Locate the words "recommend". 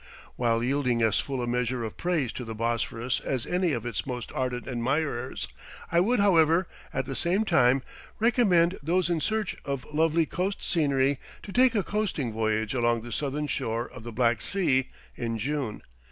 8.17-8.79